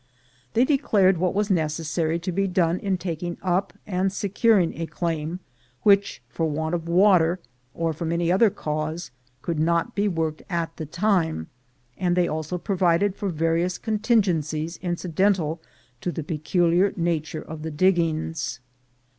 [0.53, 5.41] They declared what was necessary to be done in taking up and securing a claim
[5.83, 7.37] which, for want of water,
[7.75, 9.11] or from any other cause,
[9.43, 11.49] could not be worked at the time;
[11.99, 15.61] and they also provided for various contingencies incidental
[16.01, 18.59] to the peculiar nature of the diggings.